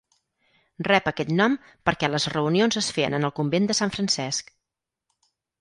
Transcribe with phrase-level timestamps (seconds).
[0.87, 1.57] Rep aquest nom
[1.89, 4.51] perquè les reunions es feien en el Convent de Sant Francesc.